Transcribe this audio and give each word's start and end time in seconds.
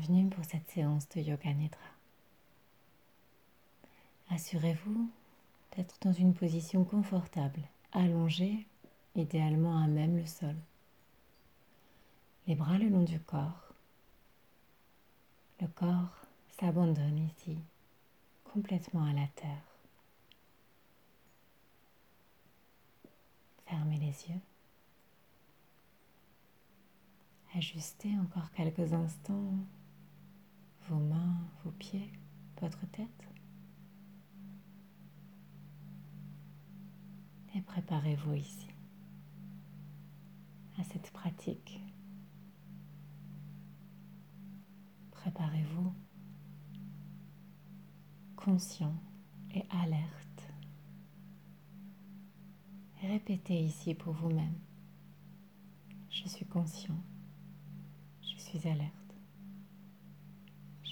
Bienvenue 0.00 0.30
pour 0.30 0.44
cette 0.46 0.66
séance 0.70 1.06
de 1.10 1.20
Yoga 1.20 1.52
Nidra. 1.52 1.78
Assurez-vous 4.30 5.10
d'être 5.76 5.94
dans 6.00 6.12
une 6.14 6.32
position 6.32 6.84
confortable, 6.84 7.60
allongée, 7.92 8.66
idéalement 9.14 9.78
à 9.78 9.86
même 9.88 10.16
le 10.16 10.24
sol. 10.24 10.56
Les 12.46 12.54
bras 12.54 12.78
le 12.78 12.88
long 12.88 13.02
du 13.02 13.20
corps. 13.20 13.74
Le 15.60 15.66
corps 15.66 16.24
s'abandonne 16.58 17.18
ici, 17.18 17.58
complètement 18.44 19.04
à 19.04 19.12
la 19.12 19.26
terre. 19.36 19.64
Fermez 23.66 23.98
les 23.98 24.06
yeux. 24.06 24.40
Ajustez 27.54 28.16
encore 28.18 28.50
quelques 28.52 28.94
instants 28.94 29.52
vos 30.90 30.98
mains, 30.98 31.38
vos 31.64 31.70
pieds, 31.72 32.12
votre 32.60 32.84
tête. 32.90 33.28
Et 37.54 37.60
préparez-vous 37.62 38.34
ici 38.34 38.68
à 40.78 40.84
cette 40.84 41.10
pratique. 41.12 41.80
Préparez-vous 45.10 45.92
conscient 48.36 48.94
et 49.54 49.64
alerte. 49.70 50.52
Répétez 53.00 53.64
ici 53.64 53.94
pour 53.94 54.12
vous-même. 54.12 54.58
Je 56.10 56.28
suis 56.28 56.46
conscient 56.46 56.96
suis 58.50 58.68
alerte. 58.68 58.99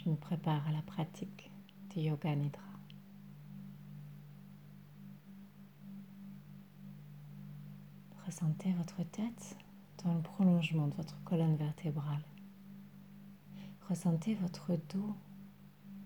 Je 0.05 0.09
me 0.09 0.17
prépare 0.17 0.67
à 0.69 0.73
la 0.73 0.83
pratique 0.83 1.51
du 1.91 2.01
yoga 2.01 2.35
nidra. 2.35 2.63
Ressentez 8.27 8.73
votre 8.73 9.03
tête 9.11 9.57
dans 10.05 10.15
le 10.15 10.21
prolongement 10.21 10.87
de 10.87 10.95
votre 10.95 11.21
colonne 11.25 11.57
vertébrale. 11.57 12.23
Ressentez 13.89 14.35
votre 14.35 14.77
dos 14.95 15.15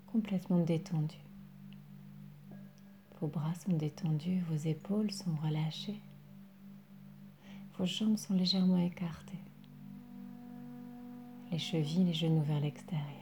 complètement 0.06 0.60
détendu. 0.60 1.18
Vos 3.20 3.26
bras 3.26 3.54
sont 3.54 3.76
détendus, 3.76 4.40
vos 4.48 4.56
épaules 4.68 5.10
sont 5.10 5.34
relâchées. 5.42 6.00
Vos 7.78 7.86
jambes 7.86 8.16
sont 8.16 8.34
légèrement 8.34 8.78
écartées 8.78 9.38
les 11.52 11.58
chevilles, 11.58 12.04
les 12.04 12.14
genoux 12.14 12.40
vers 12.40 12.60
l'extérieur. 12.60 13.21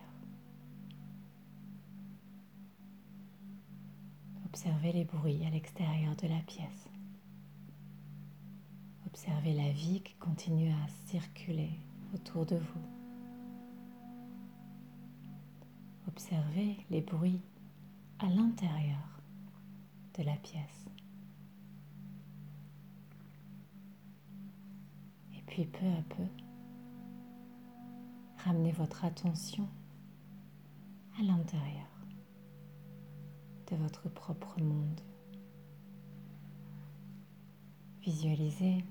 Observez 4.51 4.93
les 4.93 5.05
bruits 5.05 5.45
à 5.47 5.51
l'extérieur 5.51 6.15
de 6.17 6.27
la 6.27 6.41
pièce. 6.41 6.89
Observez 9.07 9.55
la 9.55 9.71
vie 9.71 10.03
qui 10.03 10.15
continue 10.15 10.71
à 10.71 10.89
circuler 11.07 11.71
autour 12.15 12.45
de 12.45 12.57
vous. 12.57 12.87
Observez 16.09 16.77
les 16.91 17.01
bruits 17.01 17.41
à 18.19 18.27
l'intérieur 18.27 19.21
de 20.19 20.25
la 20.25 20.37
pièce. 20.37 20.87
Et 25.37 25.43
puis 25.47 25.65
peu 25.65 25.87
à 25.87 26.03
peu, 26.15 26.25
Ramenez 28.45 28.73
votre 28.73 29.05
attention 29.05 29.69
à 31.19 31.23
l'intérieur 31.23 31.90
votre 33.77 34.09
propre 34.09 34.61
monde. 34.61 35.01
Visualisez 38.03 38.85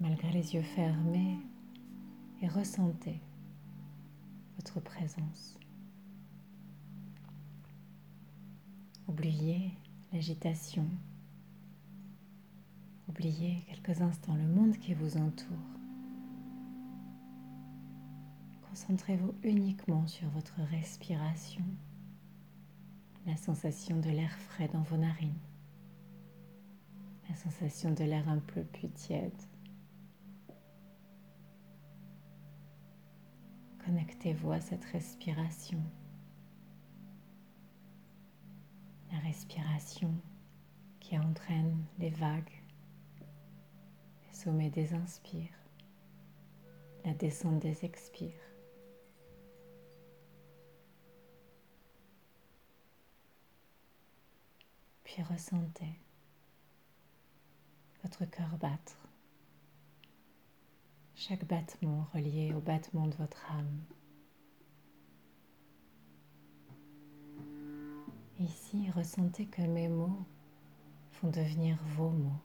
malgré 0.00 0.30
les 0.30 0.54
yeux 0.54 0.62
fermés 0.62 1.38
et 2.40 2.48
ressentez 2.48 3.20
votre 4.56 4.80
présence. 4.80 5.58
Oubliez 9.08 9.72
l'agitation. 10.12 10.86
Oubliez 13.08 13.64
quelques 13.66 14.00
instants 14.02 14.34
le 14.34 14.46
monde 14.46 14.76
qui 14.76 14.94
vous 14.94 15.16
entoure. 15.16 15.56
Concentrez-vous 18.68 19.34
uniquement 19.42 20.06
sur 20.06 20.28
votre 20.28 20.60
respiration, 20.70 21.64
la 23.26 23.36
sensation 23.36 23.98
de 24.00 24.10
l'air 24.10 24.36
frais 24.38 24.68
dans 24.68 24.82
vos 24.82 24.96
narines, 24.96 25.38
la 27.28 27.36
sensation 27.36 27.92
de 27.92 28.04
l'air 28.04 28.28
un 28.28 28.38
peu 28.38 28.64
plus 28.64 28.88
tiède. 28.90 29.42
Connectez-vous 33.84 34.52
à 34.52 34.60
cette 34.60 34.84
respiration, 34.86 35.82
la 39.12 39.18
respiration 39.20 40.14
qui 41.00 41.18
entraîne 41.18 41.84
les 41.98 42.10
vagues, 42.10 42.62
les 44.26 44.34
sommets 44.34 44.70
des 44.70 44.92
inspires, 44.92 45.58
la 47.04 47.14
descente 47.14 47.60
des 47.60 47.84
expires. 47.84 48.47
Puis 55.18 55.34
ressentez 55.34 55.98
votre 58.04 58.24
cœur 58.26 58.56
battre, 58.58 58.96
chaque 61.16 61.44
battement 61.44 62.06
relié 62.14 62.54
au 62.54 62.60
battement 62.60 63.08
de 63.08 63.16
votre 63.16 63.50
âme. 63.50 63.80
Ici, 68.38 68.88
ressentez 68.92 69.46
que 69.46 69.62
mes 69.62 69.88
mots 69.88 70.24
vont 71.20 71.30
devenir 71.30 71.76
vos 71.96 72.10
mots. 72.10 72.40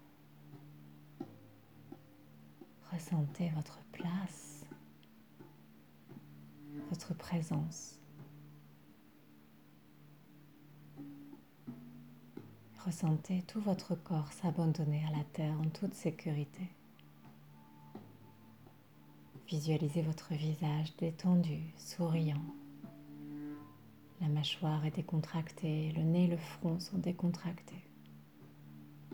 Ressentez 2.92 3.50
votre 3.50 3.78
place, 3.92 4.66
votre 6.90 7.14
présence. 7.14 8.00
Ressentez 12.86 13.44
tout 13.44 13.62
votre 13.62 13.96
corps 13.96 14.34
s'abandonner 14.34 15.06
à 15.08 15.18
la 15.18 15.24
terre 15.32 15.58
en 15.58 15.70
toute 15.70 15.94
sécurité. 15.94 16.68
Visualisez 19.48 20.02
votre 20.02 20.34
visage 20.34 20.94
détendu, 20.98 21.62
souriant. 21.78 22.44
La 24.20 24.28
mâchoire 24.28 24.86
est 24.86 24.96
décontractée, 24.98 25.94
le 25.94 26.04
nez 26.04 26.26
et 26.26 26.28
le 26.28 26.38
front 26.38 26.78
sont 26.82 26.98
décontractés. 26.98 27.86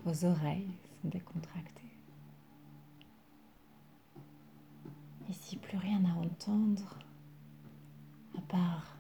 Vos 0.03 0.25
oreilles 0.25 0.74
sont 1.03 1.09
décontractées. 1.09 1.84
Ici, 5.30 5.57
plus 5.57 5.78
rien 5.78 6.03
à 6.06 6.18
entendre 6.18 6.97
à 8.36 8.41
part 8.41 8.97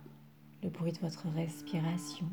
le 0.61 0.69
bruit 0.69 0.91
de 0.91 0.99
votre 0.99 1.27
respiration 1.29 2.27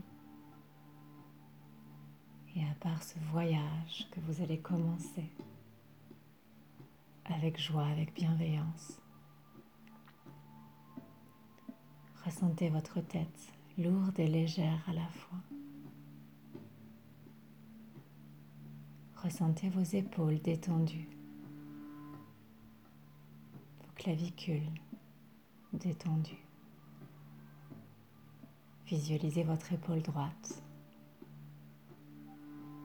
et 2.57 2.65
à 2.65 2.75
part 2.81 3.03
ce 3.03 3.19
voyage 3.31 4.09
que 4.11 4.21
vous 4.21 4.43
allez 4.43 4.59
commencer 4.59 5.31
avec 7.27 7.61
joie, 7.61 7.87
avec 7.87 8.15
bienveillance, 8.15 8.99
ressentez 12.25 12.71
votre 12.71 13.01
tête 13.01 13.53
lourde 13.77 14.19
et 14.19 14.27
légère 14.27 14.83
à 14.89 14.95
la 14.95 15.07
fois. 15.09 15.39
Ressentez 19.17 19.69
vos 19.69 19.83
épaules 19.83 20.41
détendues, 20.41 21.09
vos 23.81 23.93
clavicules 23.97 24.71
détendues. 25.73 26.47
Visualisez 28.87 29.43
votre 29.43 29.73
épaule 29.73 30.01
droite 30.01 30.63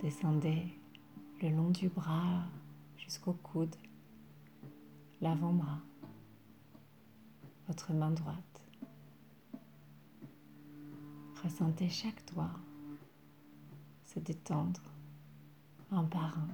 Descendez 0.01 0.63
le 1.43 1.49
long 1.49 1.69
du 1.69 1.87
bras 1.87 2.43
jusqu'au 2.97 3.33
coude, 3.33 3.75
l'avant-bras, 5.21 5.77
votre 7.67 7.93
main 7.93 8.09
droite. 8.09 8.63
Ressentez 11.43 11.87
chaque 11.87 12.25
doigt 12.33 12.49
se 14.07 14.17
détendre 14.17 14.81
un 15.91 16.03
par 16.05 16.35
un. 16.35 16.47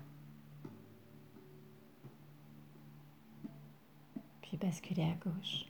Puis 4.42 4.58
basculez 4.58 5.04
à 5.04 5.16
gauche, 5.16 5.66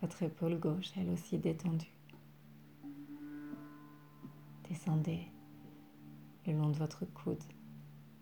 Votre 0.00 0.24
épaule 0.24 0.58
gauche, 0.58 0.90
elle 0.96 1.10
aussi 1.10 1.38
détendue. 1.38 1.92
Descendez 4.68 5.28
le 6.48 6.58
long 6.58 6.70
de 6.70 6.76
votre 6.76 7.04
coude, 7.04 7.42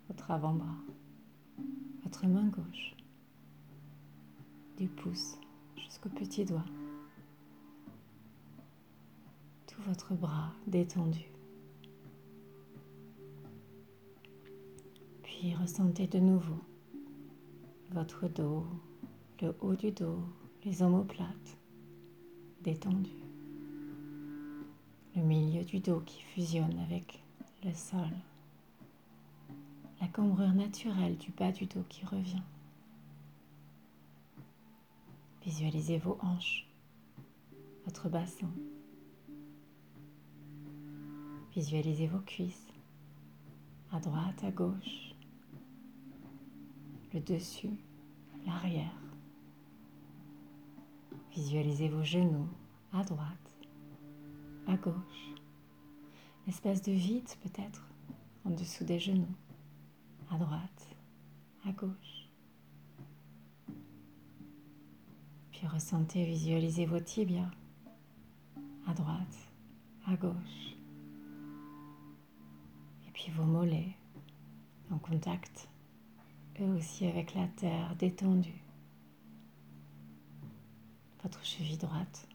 votre 0.08 0.31
avant-bras, 0.32 0.76
votre 2.02 2.26
main 2.26 2.49
gauche, 2.49 2.96
du 4.76 4.88
pouce 4.88 5.38
jusqu'au 5.76 6.08
petit 6.08 6.44
doigt. 6.44 6.64
Tout 9.69 9.81
votre 9.82 10.14
bras 10.14 10.52
détendu. 10.67 11.25
Puis 15.22 15.55
ressentez 15.55 16.08
de 16.08 16.19
nouveau 16.19 16.61
votre 17.93 18.29
dos, 18.29 18.67
le 19.40 19.55
haut 19.61 19.76
du 19.76 19.93
dos, 19.93 20.19
les 20.64 20.82
omoplates 20.82 21.56
détendus. 22.62 23.11
Le 25.14 25.22
milieu 25.22 25.62
du 25.64 25.79
dos 25.79 26.00
qui 26.00 26.20
fusionne 26.22 26.79
avec 26.81 27.22
le 27.64 27.73
sol. 27.73 28.11
La 30.00 30.08
cambrure 30.08 30.53
naturelle 30.53 31.17
du 31.17 31.31
bas 31.32 31.53
du 31.53 31.67
dos 31.67 31.85
qui 31.88 32.05
revient. 32.05 32.43
Visualisez 35.44 35.99
vos 35.99 36.19
hanches, 36.20 36.67
votre 37.85 38.08
bassin. 38.08 38.50
Visualisez 41.55 42.06
vos 42.06 42.19
cuisses, 42.19 42.69
à 43.91 44.00
droite, 44.00 44.44
à 44.44 44.50
gauche, 44.50 45.14
le 47.14 47.20
dessus, 47.20 47.79
l'arrière. 48.44 48.93
Visualisez 51.32 51.88
vos 51.88 52.05
genoux, 52.05 52.49
à 52.93 53.03
droite, 53.05 53.56
à 54.67 54.76
gauche. 54.76 55.36
L'espace 56.46 56.81
de 56.82 56.93
vide 56.93 57.28
peut-être 57.43 57.84
en 58.44 58.50
dessous 58.50 58.84
des 58.84 59.00
genoux, 59.00 59.34
à 60.31 60.38
droite, 60.38 60.87
à 61.66 61.72
gauche. 61.72 62.28
Puis 65.50 65.66
ressentez, 65.66 66.25
visualisez 66.25 66.87
vos 66.87 67.00
tibias 67.00 67.50
à 68.87 68.94
droite, 68.94 69.48
à 70.06 70.14
gauche. 70.14 70.76
Et 73.08 73.10
puis 73.12 73.32
vos 73.32 73.43
mollets 73.43 73.96
en 74.93 74.98
contact, 74.98 75.69
eux 76.60 76.76
aussi 76.76 77.06
avec 77.06 77.34
la 77.34 77.48
terre 77.48 77.96
détendue. 77.96 78.62
Votre 81.25 81.44
cheville 81.44 81.78
droite, 81.78 82.28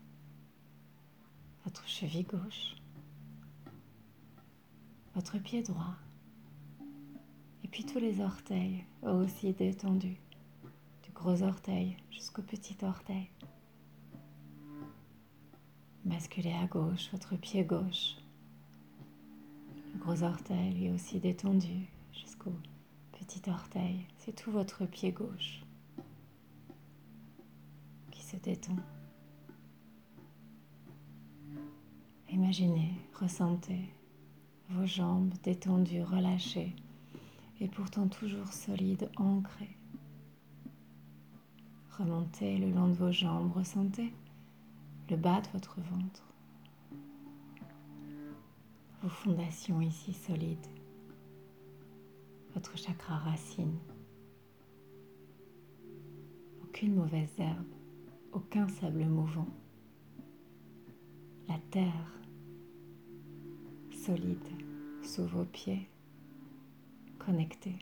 votre 1.64 1.88
cheville 1.88 2.26
gauche, 2.26 2.76
votre 5.16 5.38
pied 5.38 5.62
droit, 5.62 5.96
et 7.64 7.68
puis 7.68 7.86
tous 7.86 8.00
les 8.00 8.22
orteils, 8.22 8.86
aussi 9.04 9.54
détendus 9.54 10.18
gros 11.22 11.44
orteil 11.44 11.98
jusqu'au 12.10 12.42
petit 12.42 12.76
orteil. 12.82 13.30
Basculez 16.04 16.54
à 16.54 16.66
gauche 16.66 17.12
votre 17.12 17.36
pied 17.36 17.64
gauche. 17.64 18.16
Le 19.94 20.00
gros 20.00 20.24
orteil 20.24 20.74
lui 20.74 20.90
aussi 20.90 21.20
détendu 21.20 21.88
jusqu'au 22.12 22.54
petit 23.12 23.48
orteil. 23.52 24.08
C'est 24.18 24.36
tout 24.36 24.50
votre 24.50 24.88
pied 24.88 25.12
gauche 25.12 25.62
qui 28.10 28.24
se 28.24 28.38
détend. 28.38 28.78
Imaginez, 32.32 32.94
ressentez 33.14 33.94
vos 34.74 34.86
jambes 34.86 35.34
détendues, 35.44 36.04
relâchées 36.04 36.76
et 37.60 37.68
pourtant 37.68 38.08
toujours 38.08 38.52
solides, 38.52 39.10
ancrées. 39.18 39.78
Remontez 41.98 42.58
le 42.58 42.72
long 42.72 42.88
de 42.88 42.94
vos 42.94 43.12
jambes, 43.12 43.52
ressentez 43.54 44.14
le 45.10 45.18
bas 45.18 45.42
de 45.42 45.48
votre 45.50 45.80
ventre. 45.82 46.24
Vos 49.04 49.10
fondations 49.10 49.82
ici 49.82 50.14
solides. 50.14 50.68
Votre 52.54 52.78
chakra 52.78 53.18
racine. 53.18 53.78
Aucune 56.64 56.96
mauvaise 56.96 57.34
herbe, 57.38 57.66
aucun 58.32 58.68
sable 58.68 59.06
mouvant. 59.06 59.48
La 61.48 61.58
terre 61.72 62.22
solide 63.92 64.51
sous 65.12 65.26
vos 65.26 65.44
pieds, 65.44 65.90
connectée 67.20 67.76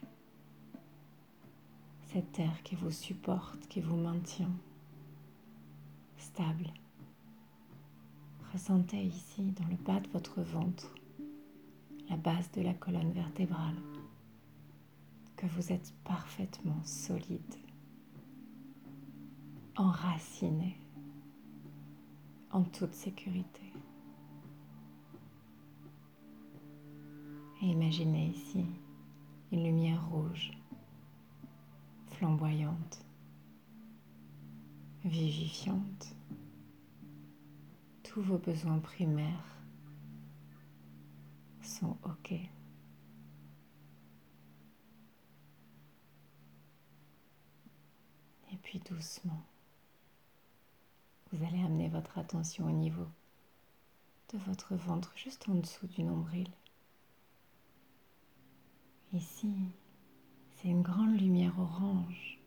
cette 2.07 2.31
terre 2.31 2.63
qui 2.63 2.73
vous 2.73 2.89
supporte, 2.89 3.67
qui 3.67 3.81
vous 3.81 3.97
maintient 3.97 4.49
stable. 6.17 6.73
Ressentez 8.51 9.03
ici, 9.03 9.43
dans 9.51 9.67
le 9.67 9.75
bas 9.75 9.99
de 9.99 10.09
votre 10.09 10.41
ventre, 10.41 10.95
la 12.09 12.17
base 12.17 12.49
de 12.53 12.63
la 12.63 12.73
colonne 12.73 13.11
vertébrale, 13.11 13.77
que 15.35 15.45
vous 15.45 15.71
êtes 15.71 15.93
parfaitement 16.03 16.83
solide, 16.83 17.55
enraciné, 19.75 20.79
en 22.49 22.63
toute 22.63 22.95
sécurité. 22.95 23.71
Et 27.61 27.65
imaginez 27.65 28.27
ici 28.27 28.65
une 29.51 29.63
lumière 29.63 30.07
rouge 30.09 30.51
flamboyante, 32.07 33.03
vivifiante. 35.03 36.15
Tous 38.03 38.21
vos 38.21 38.37
besoins 38.37 38.79
primaires 38.79 39.57
sont 41.61 41.97
OK. 42.03 42.31
Et 42.31 42.47
puis 48.63 48.79
doucement, 48.79 49.43
vous 51.31 51.43
allez 51.45 51.61
amener 51.63 51.89
votre 51.89 52.17
attention 52.17 52.65
au 52.65 52.71
niveau 52.71 53.07
de 54.33 54.37
votre 54.39 54.75
ventre, 54.75 55.11
juste 55.15 55.47
en 55.49 55.55
dessous 55.55 55.87
du 55.87 56.03
nombril. 56.03 56.47
Ici, 59.11 59.51
c'est 60.55 60.67
une 60.67 60.83
grande 60.83 61.19
lumière 61.19 61.57
orange. 61.59 62.39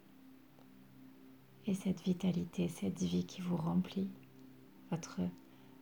Et 1.66 1.74
cette 1.74 2.02
vitalité, 2.02 2.68
cette 2.68 3.02
vie 3.02 3.26
qui 3.26 3.40
vous 3.40 3.56
remplit, 3.56 4.10
votre 4.90 5.20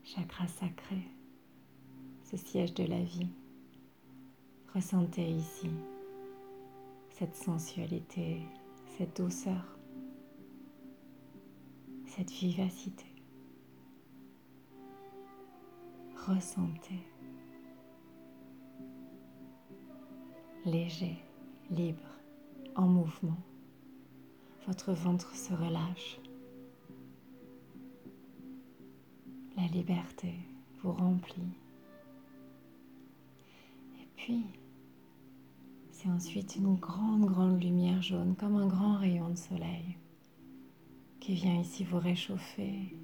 chakra 0.05 0.47
sacré, 0.47 1.03
ce 2.25 2.39
siège 2.39 2.73
de 2.73 2.85
la 2.85 3.03
vie. 3.03 3.29
Ressentez 4.75 5.29
ici 5.29 5.69
cette 7.11 7.37
sensualité, 7.37 8.41
cette 8.97 9.21
douceur, 9.21 9.77
cette 12.07 12.31
vivacité. 12.31 13.05
Ressentez 16.27 17.10
léger, 20.65 21.17
libre 21.71 22.19
en 22.77 22.87
mouvement. 22.87 23.37
Votre 24.67 24.93
ventre 24.93 25.35
se 25.35 25.53
relâche. 25.53 26.21
La 29.57 29.67
liberté 29.67 30.35
vous 30.83 30.93
remplit. 30.93 31.57
Et 34.01 34.07
puis, 34.17 34.45
c'est 35.91 36.09
ensuite 36.09 36.57
une 36.57 36.77
grande, 36.77 37.27
grande 37.27 37.63
lumière 37.63 38.03
jaune, 38.03 38.35
comme 38.37 38.57
un 38.57 38.67
grand 38.67 38.97
rayon 38.97 39.31
de 39.31 39.37
soleil, 39.37 39.97
qui 41.21 41.35
vient 41.35 41.61
ici 41.61 41.85
vous 41.85 41.99
réchauffer 41.99 42.97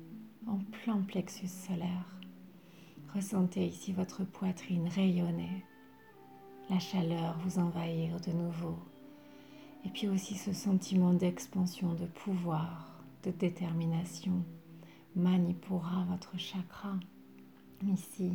en 0.46 0.58
plein 0.58 1.00
plexus 1.02 1.48
solaire. 1.48 2.20
Ressentez 3.14 3.66
ici 3.66 3.92
votre 3.92 4.24
poitrine 4.24 4.88
rayonner, 4.88 5.64
la 6.70 6.78
chaleur 6.78 7.38
vous 7.38 7.58
envahir 7.58 8.20
de 8.20 8.32
nouveau 8.32 8.78
et 9.86 9.88
puis 9.88 10.08
aussi 10.08 10.34
ce 10.34 10.52
sentiment 10.52 11.12
d'expansion, 11.12 11.94
de 11.94 12.06
pouvoir, 12.06 13.04
de 13.22 13.30
détermination. 13.30 14.44
Manipura, 15.14 16.04
votre 16.10 16.36
chakra, 16.36 16.94
ici, 17.86 18.32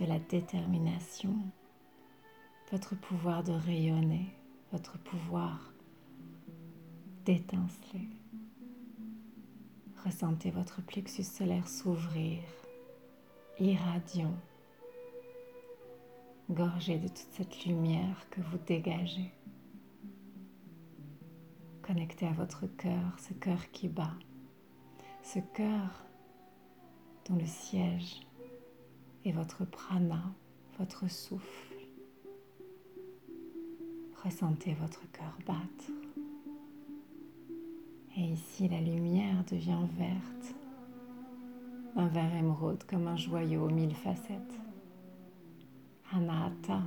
de 0.00 0.06
la 0.06 0.18
détermination, 0.18 1.34
votre 2.70 2.94
pouvoir 2.94 3.42
de 3.42 3.52
rayonner, 3.52 4.32
votre 4.72 4.96
pouvoir 4.98 5.74
d'étinceler. 7.24 8.08
Ressentez 10.04 10.50
votre 10.50 10.82
plexus 10.82 11.24
solaire 11.24 11.68
s'ouvrir, 11.68 12.40
irradiant, 13.58 14.34
gorgé 16.50 16.98
de 16.98 17.08
toute 17.08 17.28
cette 17.32 17.64
lumière 17.64 18.28
que 18.30 18.40
vous 18.40 18.58
dégagez. 18.66 19.32
Connectez 21.82 22.26
à 22.26 22.32
votre 22.32 22.66
cœur, 22.66 23.18
ce 23.18 23.34
cœur 23.34 23.70
qui 23.72 23.88
bat, 23.88 24.14
ce 25.22 25.38
cœur 25.54 26.04
dont 27.28 27.36
le 27.36 27.46
siège 27.46 28.20
est 29.24 29.32
votre 29.32 29.64
prana, 29.64 30.22
votre 30.78 31.10
souffle. 31.10 31.74
Ressentez 34.22 34.74
votre 34.74 35.10
cœur 35.12 35.36
battre. 35.46 35.90
Et 38.16 38.22
ici, 38.22 38.68
la 38.68 38.80
lumière 38.80 39.44
devient 39.50 39.86
verte, 39.98 40.54
un 41.96 42.06
vert 42.06 42.34
émeraude 42.36 42.84
comme 42.84 43.08
un 43.08 43.16
joyau 43.16 43.66
aux 43.66 43.70
mille 43.70 43.94
facettes. 43.94 44.60
Anahata, 46.16 46.80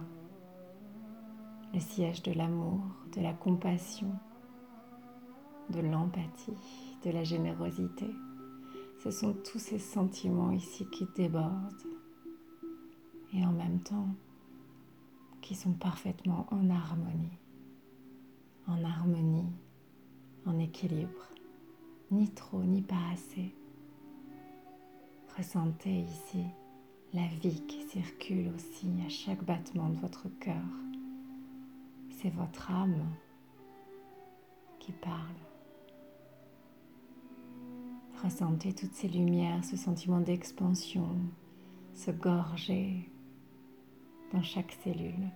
le 1.73 1.81
siège 1.81 2.23
de 2.23 2.31
l'amour, 2.31 2.79
de 3.13 3.19
la 3.19 3.33
compassion, 3.33 4.13
de 5.69 5.81
l'empathie, 5.81 6.53
de 7.03 7.11
la 7.11 7.25
générosité. 7.25 8.07
Ce 9.03 9.11
sont 9.11 9.33
tous 9.33 9.59
ces 9.59 9.79
sentiments 9.79 10.51
ici 10.51 10.85
qui 10.91 11.05
débordent 11.13 11.87
et 13.33 13.45
en 13.45 13.51
même 13.51 13.81
temps 13.81 14.07
qui 15.41 15.55
sont 15.55 15.73
parfaitement 15.73 16.47
en 16.51 16.69
harmonie, 16.69 17.37
en 18.65 18.81
harmonie 18.81 19.51
en 20.45 20.57
équilibre, 20.57 21.27
ni 22.11 22.29
trop 22.29 22.63
ni 22.63 22.81
pas 22.81 23.11
assez. 23.11 23.53
Ressentez 25.35 25.99
ici 25.99 26.45
la 27.13 27.27
vie 27.41 27.61
qui 27.67 27.83
circule 27.83 28.51
aussi 28.55 28.87
à 29.05 29.09
chaque 29.09 29.43
battement 29.43 29.89
de 29.89 29.97
votre 29.97 30.27
cœur. 30.39 30.65
C'est 32.09 32.33
votre 32.33 32.71
âme 32.71 33.13
qui 34.79 34.91
parle. 34.91 35.35
Ressentez 38.23 38.73
toutes 38.73 38.93
ces 38.93 39.07
lumières, 39.07 39.63
ce 39.63 39.77
sentiment 39.77 40.21
d'expansion, 40.21 41.09
se 41.93 42.11
gorger 42.11 43.09
dans 44.33 44.41
chaque 44.41 44.71
cellule 44.83 45.29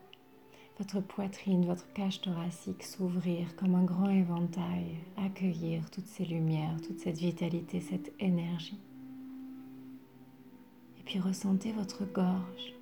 votre 0.82 1.00
poitrine, 1.00 1.66
votre 1.66 1.94
cage 1.94 2.22
thoracique 2.22 2.82
s'ouvrir 2.82 3.56
comme 3.56 3.75
un 3.75 3.84
grand 3.84 4.10
éventail, 4.10 4.96
accueillir 5.16 5.88
toutes 5.92 6.08
ces 6.08 6.25
lumières, 6.25 6.75
toute 6.82 6.98
cette 6.98 7.20
vitalité, 7.20 7.82
cette 7.82 8.12
énergie. 8.20 8.80
Puis 11.12 11.20
ressentez 11.20 11.74
votre 11.74 12.06
gorge. 12.06 12.74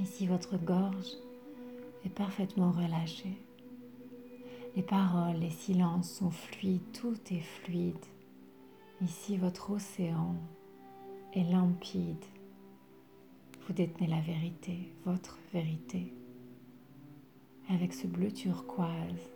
Ici, 0.00 0.26
votre 0.26 0.56
gorge 0.56 1.12
est 2.04 2.08
parfaitement 2.08 2.72
relâchée. 2.72 3.38
Les 4.74 4.82
paroles, 4.82 5.36
les 5.36 5.50
silences 5.50 6.10
sont 6.10 6.32
fluides, 6.32 6.90
tout 6.92 7.16
est 7.30 7.44
fluide. 7.62 8.04
Ici, 9.00 9.36
votre 9.36 9.70
océan 9.70 10.34
est 11.32 11.44
limpide. 11.44 12.24
Vous 13.68 13.72
détenez 13.72 14.08
la 14.08 14.20
vérité, 14.20 14.92
votre 15.04 15.38
vérité 15.52 16.12
avec 17.68 17.94
ce 17.94 18.08
bleu 18.08 18.32
turquoise 18.32 19.30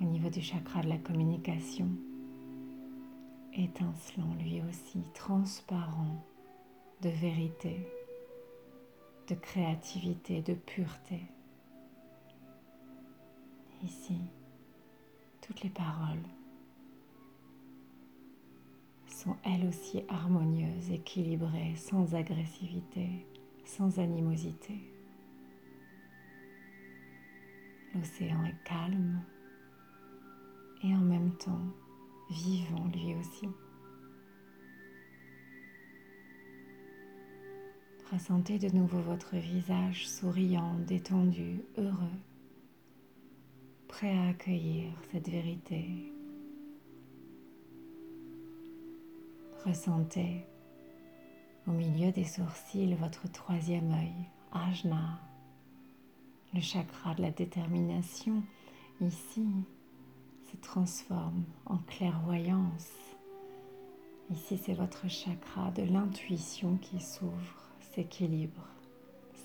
au 0.00 0.04
niveau 0.04 0.30
du 0.30 0.40
chakra 0.40 0.80
de 0.80 0.88
la 0.88 0.96
communication, 0.96 1.90
étincelant 3.54 4.34
lui 4.38 4.62
aussi, 4.68 5.02
transparent 5.14 6.24
de 7.02 7.08
vérité, 7.08 7.86
de 9.28 9.34
créativité, 9.34 10.42
de 10.42 10.54
pureté. 10.54 11.20
Ici, 13.82 14.18
toutes 15.40 15.62
les 15.62 15.70
paroles 15.70 16.22
sont 19.08 19.36
elles 19.44 19.66
aussi 19.66 20.02
harmonieuses, 20.08 20.90
équilibrées, 20.90 21.74
sans 21.76 22.14
agressivité, 22.14 23.26
sans 23.64 23.98
animosité. 23.98 24.78
L'océan 27.94 28.44
est 28.44 28.64
calme 28.64 29.22
et 30.82 30.94
en 30.94 31.00
même 31.00 31.36
temps 31.36 31.60
vivant 32.32 32.88
lui 32.92 33.14
aussi. 33.14 33.48
Ressentez 38.10 38.58
de 38.58 38.68
nouveau 38.74 39.00
votre 39.00 39.36
visage 39.36 40.08
souriant, 40.08 40.74
détendu, 40.86 41.62
heureux, 41.78 42.18
prêt 43.88 44.16
à 44.16 44.28
accueillir 44.28 44.92
cette 45.10 45.28
vérité. 45.28 46.12
Ressentez 49.64 50.44
au 51.66 51.70
milieu 51.70 52.10
des 52.12 52.24
sourcils 52.24 52.94
votre 52.94 53.30
troisième 53.30 53.92
œil, 53.92 54.28
Ajna, 54.52 55.20
le 56.52 56.60
chakra 56.60 57.14
de 57.14 57.22
la 57.22 57.30
détermination, 57.30 58.42
ici, 59.00 59.46
transforme 60.56 61.44
en 61.66 61.78
clairvoyance. 61.78 62.90
Ici, 64.30 64.58
c'est 64.58 64.74
votre 64.74 65.08
chakra 65.08 65.70
de 65.72 65.82
l'intuition 65.82 66.76
qui 66.76 67.00
s'ouvre, 67.00 67.68
s'équilibre, 67.94 68.66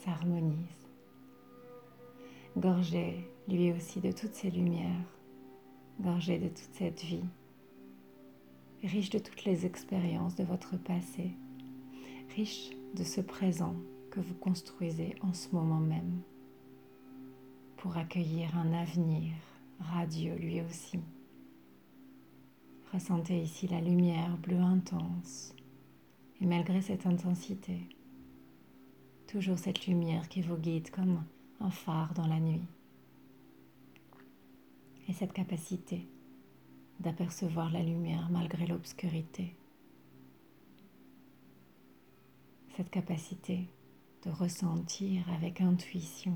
s'harmonise. 0.04 0.56
Gorgé, 2.58 3.30
lui 3.48 3.72
aussi, 3.72 4.00
de 4.00 4.12
toutes 4.12 4.34
ces 4.34 4.50
lumières, 4.50 5.06
gorgé 6.00 6.40
de 6.40 6.48
toute 6.48 6.74
cette 6.74 7.04
vie, 7.04 7.26
riche 8.84 9.10
de 9.10 9.20
toutes 9.20 9.46
les 9.46 9.66
expériences 9.66 10.36
de 10.36 10.44
votre 10.44 10.78
passé, 10.78 11.32
riche 12.36 12.72
de 12.96 13.04
ce 13.04 13.22
présent 13.22 13.76
que 14.12 14.20
vous 14.20 14.36
construisez 14.36 15.16
en 15.22 15.34
ce 15.34 15.50
moment 15.54 15.80
même 15.80 16.22
pour 17.78 17.98
accueillir 17.98 18.58
un 18.58 18.74
avenir 18.74 19.34
radieux 19.80 20.36
lui 20.36 20.62
aussi. 20.62 21.00
Ressentez 22.94 23.42
ici 23.42 23.68
la 23.68 23.82
lumière 23.82 24.38
bleue 24.38 24.60
intense 24.60 25.54
et 26.40 26.46
malgré 26.46 26.82
cette 26.82 27.06
intensité, 27.06 27.80
toujours 29.28 29.60
cette 29.60 29.88
lumière 29.88 30.30
qui 30.30 30.42
vous 30.42 30.58
guide 30.58 30.90
comme 30.90 31.24
un 31.60 31.70
phare 31.70 32.14
dans 32.14 32.28
la 32.28 32.40
nuit. 32.40 32.66
Et 35.08 35.14
cette 35.14 35.34
capacité 35.34 36.08
d'apercevoir 37.00 37.72
la 37.72 37.84
lumière 37.84 38.30
malgré 38.30 38.66
l'obscurité. 38.66 39.56
Cette 42.76 42.90
capacité 42.90 43.68
de 44.24 44.30
ressentir 44.32 45.30
avec 45.32 45.62
intuition 45.62 46.36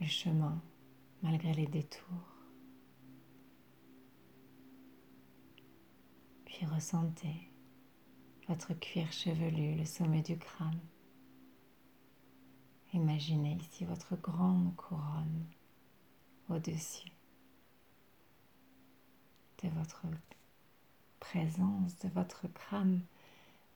le 0.00 0.06
chemin 0.06 0.60
malgré 1.22 1.52
les 1.54 1.66
détours. 1.66 2.36
Puis 6.44 6.66
ressentez 6.66 7.50
votre 8.48 8.74
cuir 8.74 9.12
chevelu, 9.12 9.76
le 9.76 9.84
sommet 9.84 10.22
du 10.22 10.36
crâne. 10.36 10.80
Imaginez 12.92 13.56
ici 13.60 13.84
votre 13.84 14.16
grande 14.16 14.74
couronne 14.74 15.46
au-dessus 16.48 17.12
de 19.62 19.68
votre 19.68 20.02
présence, 21.20 21.96
de 22.00 22.08
votre 22.08 22.48
crâne 22.48 23.02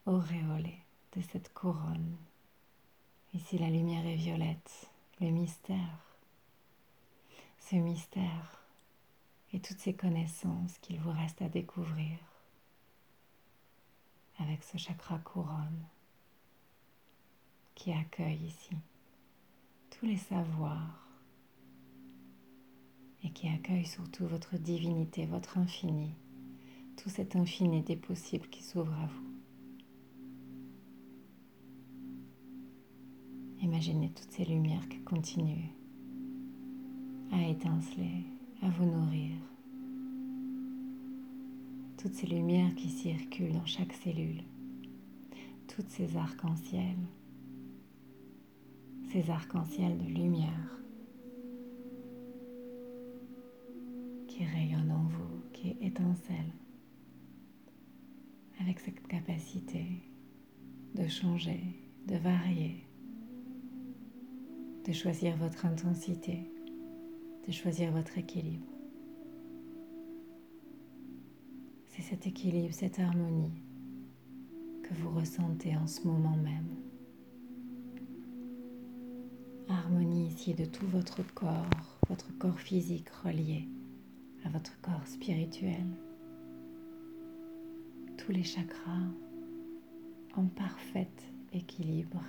auréolé 0.05 0.77
de 1.15 1.21
cette 1.21 1.53
couronne. 1.53 2.17
Ici 3.33 3.57
la 3.57 3.69
lumière 3.69 4.05
est 4.05 4.15
violette, 4.15 4.89
le 5.21 5.29
mystère 5.29 6.14
ce 7.69 7.77
mystère 7.77 8.61
et 9.51 9.59
toutes 9.59 9.79
ces 9.79 9.95
connaissances 9.95 10.77
qu'il 10.79 10.99
vous 10.99 11.11
reste 11.11 11.41
à 11.41 11.49
découvrir 11.49 12.19
avec 14.37 14.63
ce 14.63 14.77
chakra 14.77 15.17
couronne 15.17 15.87
qui 17.73 17.91
accueille 17.91 18.45
ici 18.45 18.75
tous 19.89 20.05
les 20.05 20.17
savoirs 20.17 21.09
et 23.23 23.31
qui 23.31 23.47
accueille 23.49 23.87
surtout 23.87 24.27
votre 24.27 24.57
divinité, 24.57 25.25
votre 25.25 25.57
infini, 25.57 26.13
tout 26.97 27.09
cet 27.09 27.35
infini 27.35 27.81
des 27.81 27.95
possibles 27.95 28.47
qui 28.49 28.61
s'ouvre 28.61 28.93
à 28.93 29.07
vous. 29.07 29.31
Imaginez 33.61 34.11
toutes 34.11 34.31
ces 34.31 34.45
lumières 34.45 34.87
qui 34.87 35.01
continuent 35.01 35.71
à 37.35 37.49
étinceler, 37.49 38.23
à 38.61 38.69
vous 38.69 38.85
nourrir, 38.85 39.35
toutes 41.97 42.13
ces 42.13 42.27
lumières 42.27 42.73
qui 42.75 42.87
circulent 42.87 43.51
dans 43.51 43.65
chaque 43.65 43.91
cellule, 43.91 44.41
toutes 45.67 45.89
ces 45.89 46.15
arcs-en-ciel, 46.15 46.95
ces 49.11 49.29
arcs-en-ciel 49.29 49.97
de 49.97 50.05
lumière 50.05 50.79
qui 54.27 54.45
rayonnent 54.45 54.91
en 54.91 55.03
vous, 55.03 55.41
qui 55.51 55.75
étincellent 55.81 56.53
avec 58.61 58.79
cette 58.79 59.05
capacité 59.07 59.85
de 60.95 61.07
changer, 61.07 61.61
de 62.07 62.15
varier, 62.15 62.87
de 64.85 64.93
choisir 64.93 65.35
votre 65.35 65.65
intensité, 65.65 66.54
de 67.47 67.51
choisir 67.51 67.91
votre 67.91 68.17
équilibre. 68.17 68.65
C'est 71.87 72.01
cet 72.01 72.27
équilibre, 72.27 72.73
cette 72.73 72.99
harmonie 72.99 73.51
que 74.83 74.93
vous 74.95 75.11
ressentez 75.11 75.75
en 75.75 75.87
ce 75.87 76.05
moment 76.07 76.35
même. 76.37 76.75
Harmonie 79.69 80.27
ici 80.27 80.53
de 80.53 80.65
tout 80.65 80.87
votre 80.87 81.23
corps, 81.33 81.97
votre 82.09 82.35
corps 82.37 82.59
physique 82.59 83.09
relié 83.09 83.67
à 84.43 84.49
votre 84.49 84.79
corps 84.81 85.05
spirituel. 85.07 85.85
Tous 88.17 88.31
les 88.31 88.43
chakras 88.43 89.07
en 90.35 90.45
parfait 90.45 91.07
équilibre, 91.53 92.21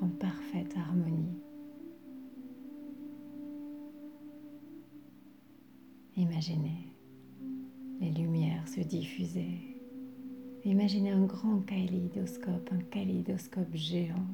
en 0.00 0.08
parfaite 0.08 0.74
harmonie. 0.76 1.38
Imaginez 6.16 6.92
les 8.00 8.10
lumières 8.10 8.66
se 8.68 8.80
diffuser. 8.80 9.80
Imaginez 10.64 11.10
un 11.10 11.24
grand 11.24 11.60
kaléidoscope, 11.60 12.70
un 12.72 12.82
kaléidoscope 12.90 13.74
géant. 13.74 14.26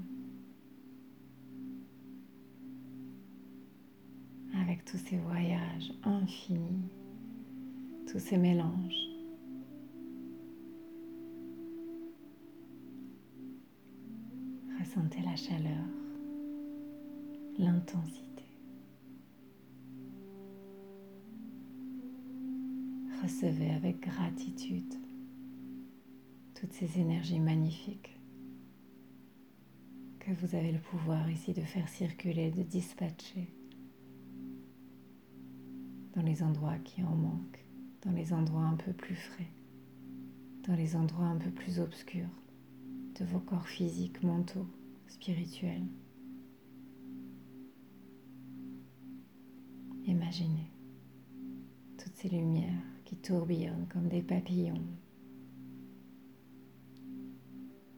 Avec 4.61 4.85
tous 4.85 4.99
ces 4.99 5.17
voyages 5.19 5.93
infinis, 6.03 6.89
tous 8.11 8.19
ces 8.19 8.37
mélanges. 8.37 9.09
Ressentez 14.79 15.21
la 15.23 15.37
chaleur, 15.37 15.85
l'intensité. 17.59 18.28
Recevez 23.29 23.73
avec 23.73 24.01
gratitude 24.01 24.95
toutes 26.55 26.73
ces 26.73 26.99
énergies 26.99 27.41
magnifiques 27.41 28.19
que 30.19 30.33
vous 30.33 30.55
avez 30.55 30.73
le 30.73 30.79
pouvoir 30.79 31.31
ici 31.31 31.53
de 31.53 31.61
faire 31.61 31.91
circuler, 31.91 32.51
de 32.51 32.63
dispatcher 32.63 33.53
dans 36.15 36.23
les 36.23 36.43
endroits 36.43 36.79
qui 36.79 37.03
en 37.03 37.15
manquent, 37.15 37.67
dans 38.01 38.13
les 38.13 38.33
endroits 38.33 38.65
un 38.65 38.77
peu 38.77 38.95
plus 38.95 39.17
frais, 39.17 39.53
dans 40.67 40.75
les 40.75 40.97
endroits 40.97 41.27
un 41.27 41.37
peu 41.37 41.51
plus 41.51 41.81
obscurs 41.81 42.31
de 43.21 43.27
vos 43.27 43.41
corps 43.41 43.69
physiques, 43.69 44.23
mentaux, 44.23 44.67
spirituels. 45.07 45.87
Imaginez 50.07 50.71
toutes 51.99 52.17
ces 52.17 52.31
lumières 52.31 52.98
qui 53.09 53.17
tourbillonnent 53.17 53.87
comme 53.91 54.07
des 54.09 54.21
papillons. 54.21 54.85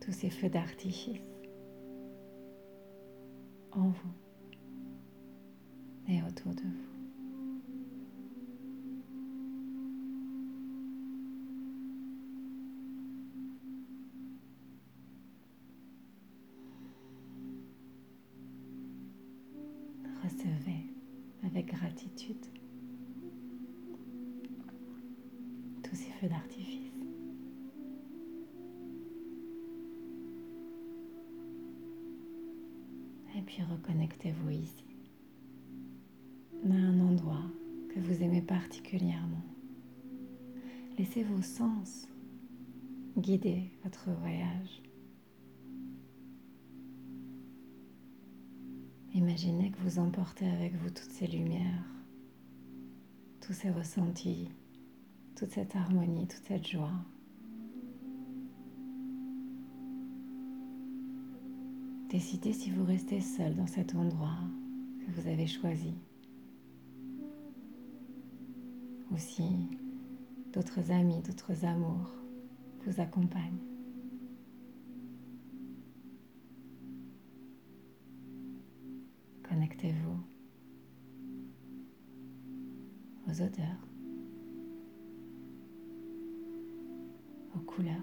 Tous 0.01 0.13
ces 0.13 0.31
feux 0.31 0.49
d'artifice 0.49 1.19
en 3.73 3.89
vous 3.89 4.15
et 6.07 6.23
autour 6.23 6.55
de 6.55 6.63
vous. 6.63 6.91
Recevez 20.23 20.87
avec 21.43 21.67
gratitude 21.67 22.60
d'artifice. 26.29 26.93
Et 33.37 33.43
puis 33.43 33.63
reconnectez-vous 33.63 34.51
ici, 34.51 34.85
à 36.65 36.75
un 36.75 37.01
endroit 37.01 37.45
que 37.89 38.01
vous 38.01 38.23
aimez 38.23 38.43
particulièrement. 38.43 39.43
Laissez 40.99 41.23
vos 41.23 41.43
sens 41.43 42.07
guider 43.17 43.71
votre 43.83 44.11
voyage. 44.11 44.83
Imaginez 49.15 49.71
que 49.71 49.79
vous 49.79 49.99
emportez 49.99 50.49
avec 50.49 50.75
vous 50.75 50.91
toutes 50.91 51.11
ces 51.11 51.27
lumières, 51.27 51.85
tous 53.41 53.53
ces 53.53 53.71
ressentis 53.71 54.51
toute 55.41 55.53
cette 55.53 55.75
harmonie, 55.75 56.29
toute 56.29 56.45
cette 56.45 56.69
joie. 56.69 56.93
Décidez 62.11 62.53
si 62.53 62.71
vous 62.71 62.85
restez 62.85 63.23
seul 63.23 63.57
dans 63.57 63.67
cet 63.67 63.95
endroit 63.95 64.37
que 65.01 65.11
vous 65.13 65.27
avez 65.27 65.47
choisi. 65.47 65.95
Ou 69.11 69.17
si 69.17 69.71
d'autres 70.53 70.91
amis, 70.91 71.23
d'autres 71.23 71.65
amours 71.65 72.13
vous 72.85 73.01
accompagnent. 73.01 73.65
Connectez-vous 79.49 80.21
aux 83.27 83.41
odeurs. 83.41 83.90
Aux 87.61 87.63
couleurs, 87.63 87.95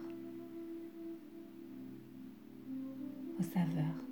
aux 3.39 3.43
saveurs, 3.43 4.03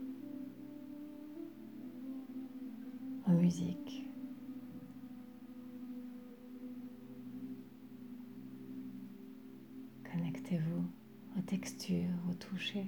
aux 3.28 3.32
musiques. 3.32 4.08
Connectez-vous 10.12 10.84
aux 11.38 11.42
textures, 11.42 12.08
aux 12.30 12.34
touchés. 12.34 12.88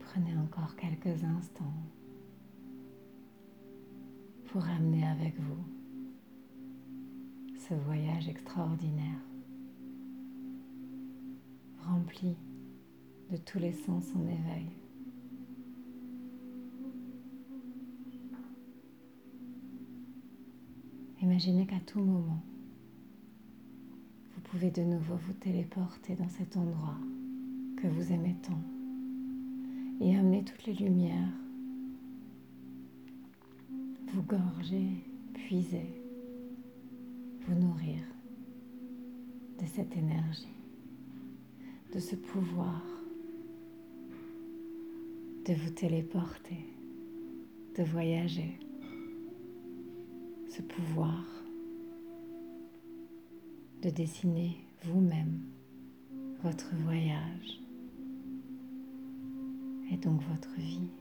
Prenez 0.00 0.36
encore 0.36 0.74
quelques 0.74 1.22
instants 1.22 1.72
pour 4.50 4.64
amener 4.64 5.06
avec 5.06 5.38
vous 5.38 5.62
ce 7.56 7.74
voyage 7.74 8.28
extraordinaire, 8.28 9.20
rempli 11.86 12.34
de 13.30 13.36
tous 13.36 13.60
les 13.60 13.72
sens 13.72 14.04
en 14.16 14.26
éveil. 14.26 14.66
Imaginez 21.22 21.66
qu'à 21.66 21.78
tout 21.86 22.00
moment, 22.00 22.42
vous 24.34 24.40
pouvez 24.42 24.72
de 24.72 24.82
nouveau 24.82 25.14
vous 25.14 25.34
téléporter 25.34 26.16
dans 26.16 26.28
cet 26.28 26.56
endroit 26.56 26.98
que 27.76 27.86
vous 27.86 28.12
aimez 28.12 28.34
tant 28.42 28.60
et 30.00 30.16
amener 30.16 30.42
toutes 30.42 30.66
les 30.66 30.74
lumières 30.74 31.30
gorger, 34.30 35.04
puiser, 35.34 36.00
vous 37.40 37.54
nourrir 37.54 38.00
de 39.58 39.66
cette 39.66 39.96
énergie, 39.96 40.56
de 41.92 41.98
ce 41.98 42.14
pouvoir 42.14 42.82
de 45.46 45.54
vous 45.54 45.70
téléporter, 45.70 46.64
de 47.76 47.82
voyager, 47.82 48.58
ce 50.48 50.62
pouvoir 50.62 51.24
de 53.82 53.90
dessiner 53.90 54.58
vous-même 54.84 55.40
votre 56.42 56.72
voyage. 56.84 57.60
et 59.92 59.96
donc 59.96 60.22
votre 60.22 60.54
vie. 60.56 60.99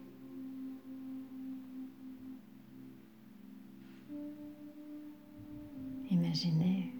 Imaginez 6.29 6.93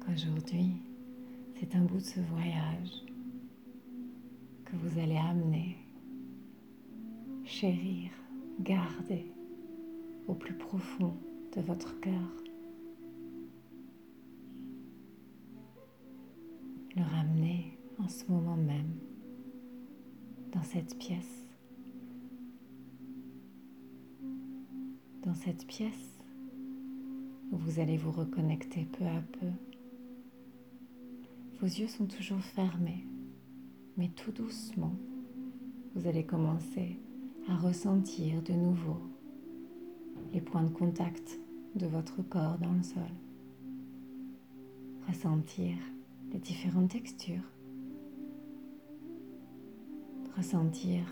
qu'aujourd'hui, 0.00 0.72
c'est 1.54 1.74
un 1.74 1.80
bout 1.80 1.96
de 1.96 2.02
ce 2.02 2.20
voyage 2.20 3.02
que 4.66 4.76
vous 4.76 4.98
allez 4.98 5.16
amener, 5.16 5.78
chérir, 7.42 8.10
garder 8.60 9.32
au 10.28 10.34
plus 10.34 10.52
profond 10.52 11.16
de 11.56 11.62
votre 11.62 11.98
cœur. 12.00 12.44
Le 16.96 17.02
ramener 17.02 17.78
en 17.98 18.08
ce 18.08 18.30
moment 18.30 18.58
même 18.58 18.92
dans 20.52 20.64
cette 20.64 20.98
pièce. 20.98 21.46
Dans 25.22 25.34
cette 25.34 25.66
pièce 25.66 26.13
vous 27.56 27.80
allez 27.80 27.96
vous 27.96 28.12
reconnecter 28.12 28.86
peu 28.98 29.04
à 29.04 29.20
peu. 29.20 29.46
Vos 31.60 31.66
yeux 31.66 31.88
sont 31.88 32.06
toujours 32.06 32.40
fermés, 32.40 33.06
mais 33.96 34.08
tout 34.08 34.32
doucement, 34.32 34.94
vous 35.94 36.06
allez 36.06 36.24
commencer 36.24 36.98
à 37.48 37.56
ressentir 37.56 38.42
de 38.42 38.52
nouveau 38.52 39.00
les 40.32 40.40
points 40.40 40.64
de 40.64 40.70
contact 40.70 41.38
de 41.74 41.86
votre 41.86 42.22
corps 42.22 42.58
dans 42.58 42.72
le 42.72 42.82
sol. 42.82 43.02
Ressentir 45.08 45.76
les 46.32 46.38
différentes 46.38 46.90
textures. 46.90 47.50
Ressentir 50.36 51.02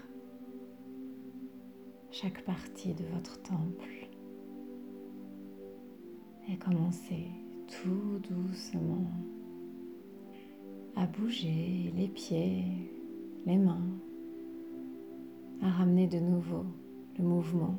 chaque 2.11 2.45
partie 2.45 2.95
de 2.95 3.05
votre 3.15 3.41
temple. 3.43 4.02
Et 6.53 6.57
commencer 6.57 7.29
tout 7.67 8.19
doucement 8.29 9.07
à 10.97 11.07
bouger 11.07 11.91
les 11.97 12.09
pieds, 12.09 12.65
les 13.47 13.57
mains, 13.57 13.87
à 15.63 15.71
ramener 15.71 16.07
de 16.09 16.19
nouveau 16.19 16.67
le 17.19 17.25
mouvement 17.25 17.79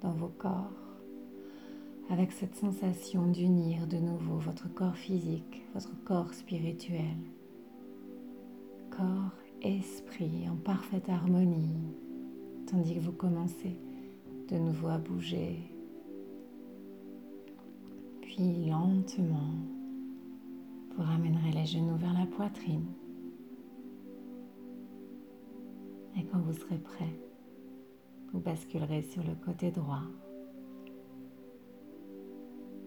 dans 0.00 0.12
vos 0.12 0.32
corps 0.38 0.72
avec 2.08 2.32
cette 2.32 2.56
sensation 2.56 3.26
d'unir 3.26 3.86
de 3.86 3.98
nouveau 3.98 4.38
votre 4.38 4.72
corps 4.72 4.96
physique, 4.96 5.62
votre 5.74 5.94
corps 6.04 6.32
spirituel, 6.32 7.18
corps, 8.90 9.36
esprit 9.60 10.48
en 10.50 10.56
parfaite 10.56 11.10
harmonie, 11.10 11.76
tandis 12.70 12.94
que 12.94 13.00
vous 13.00 13.12
commencez 13.12 13.76
de 14.48 14.56
nouveau 14.56 14.88
à 14.88 14.96
bouger. 14.96 15.71
Puis 18.34 18.64
lentement, 18.64 19.52
vous 20.96 21.02
ramènerez 21.02 21.52
les 21.52 21.66
genoux 21.66 21.96
vers 21.96 22.14
la 22.14 22.24
poitrine. 22.24 22.86
Et 26.16 26.24
quand 26.24 26.38
vous 26.38 26.54
serez 26.54 26.78
prêt, 26.78 27.12
vous 28.32 28.40
basculerez 28.40 29.02
sur 29.02 29.22
le 29.22 29.34
côté 29.34 29.70
droit. 29.70 30.04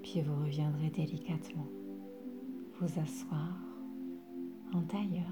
Puis 0.01 0.21
vous 0.21 0.35
reviendrez 0.45 0.89
délicatement 0.89 1.67
vous 2.79 2.99
asseoir 2.99 3.55
en 4.73 4.81
tailleur. 4.81 5.31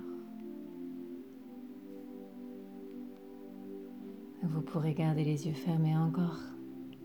Vous 4.43 4.61
pourrez 4.61 4.93
garder 4.93 5.23
les 5.23 5.47
yeux 5.47 5.53
fermés 5.53 5.97
encore 5.97 6.37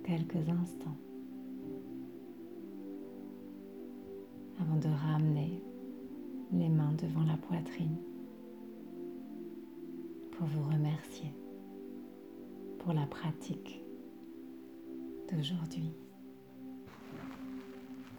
quelques 0.04 0.46
instants 0.50 0.98
avant 4.60 4.76
de 4.76 4.88
ramener 4.88 5.62
les 6.52 6.68
mains 6.68 6.94
devant 7.00 7.24
la 7.24 7.36
poitrine 7.36 7.96
pour 10.32 10.46
vous 10.46 10.62
remercier 10.70 11.32
pour 12.78 12.92
la 12.92 13.06
pratique 13.06 13.82
d'aujourd'hui. 15.30 15.92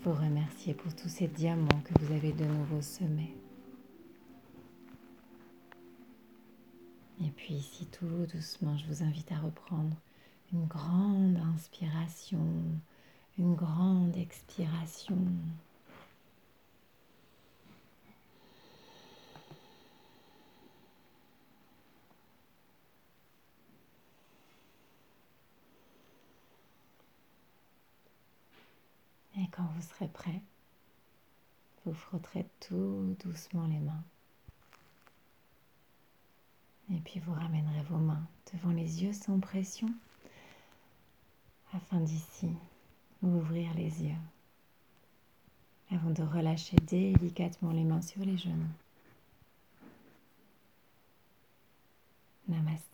Vous 0.04 0.14
remercier 0.14 0.74
pour 0.74 0.96
tous 0.96 1.10
ces 1.10 1.28
diamants 1.28 1.82
que 1.84 2.00
vous 2.00 2.14
avez 2.14 2.32
de 2.32 2.46
nouveau 2.46 2.82
semés. 2.82 3.36
Et 7.22 7.30
puis 7.32 7.56
ici, 7.56 7.86
tout 7.88 8.26
doucement, 8.32 8.78
je 8.78 8.86
vous 8.88 9.04
invite 9.04 9.32
à 9.32 9.40
reprendre 9.40 9.98
une 10.54 10.66
grande 10.68 11.38
inspiration, 11.54 12.46
une 13.38 13.56
grande 13.56 14.16
expiration. 14.16 15.18
Vous 29.60 29.82
serez 29.82 30.08
prêt, 30.08 30.42
vous 31.86 31.94
frotterez 31.94 32.48
tout 32.62 33.16
doucement 33.24 33.68
les 33.68 33.80
mains. 33.80 34.04
Et 36.92 37.00
puis 37.02 37.20
vous 37.20 37.34
ramènerez 37.34 37.84
vos 37.84 37.98
mains 37.98 38.26
devant 38.54 38.72
les 38.72 39.04
yeux 39.04 39.14
sans 39.14 39.40
pression 39.40 39.90
afin 41.74 42.00
d'ici 42.00 42.50
ouvrir 43.22 43.74
les 43.76 44.04
yeux 44.04 44.16
avant 45.92 46.12
de 46.12 46.24
relâcher 46.24 46.78
délicatement 46.78 47.72
les 47.72 47.84
mains 47.84 48.02
sur 48.02 48.24
les 48.24 48.38
genoux. 48.38 48.56
Namaste. 52.48 52.89